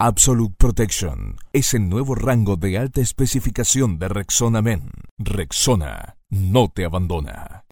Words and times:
Absolute 0.00 0.54
Protection 0.56 1.34
es 1.52 1.74
el 1.74 1.88
nuevo 1.88 2.14
rango 2.14 2.54
de 2.54 2.78
alta 2.78 3.00
especificación 3.00 3.98
de 3.98 4.06
Rexona 4.06 4.62
Men. 4.62 4.92
Rexona 5.18 6.16
no 6.30 6.68
te 6.68 6.84
abandona. 6.84 7.57